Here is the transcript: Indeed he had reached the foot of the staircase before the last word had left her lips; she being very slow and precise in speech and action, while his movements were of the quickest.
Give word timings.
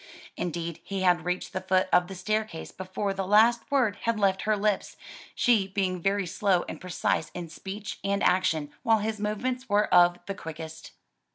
Indeed 0.35 0.79
he 0.83 1.01
had 1.03 1.25
reached 1.25 1.53
the 1.53 1.61
foot 1.61 1.87
of 1.93 2.07
the 2.07 2.15
staircase 2.15 2.71
before 2.71 3.13
the 3.13 3.23
last 3.27 3.69
word 3.69 3.97
had 4.01 4.19
left 4.19 4.41
her 4.49 4.57
lips; 4.57 4.97
she 5.35 5.67
being 5.67 6.01
very 6.01 6.25
slow 6.25 6.65
and 6.67 6.81
precise 6.81 7.29
in 7.35 7.49
speech 7.49 7.99
and 8.03 8.23
action, 8.23 8.73
while 8.81 8.97
his 8.97 9.19
movements 9.19 9.69
were 9.69 9.85
of 9.93 10.17
the 10.25 10.33
quickest. 10.33 10.93